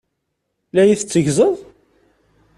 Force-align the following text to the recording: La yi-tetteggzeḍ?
La 0.73 0.83
yi-tetteggzeḍ? 0.87 1.55